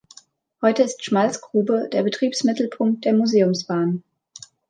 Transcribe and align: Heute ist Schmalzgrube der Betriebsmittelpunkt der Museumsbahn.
Heute 0.63 0.81
ist 0.81 1.05
Schmalzgrube 1.05 1.87
der 1.93 2.01
Betriebsmittelpunkt 2.01 3.05
der 3.05 3.13
Museumsbahn. 3.13 4.03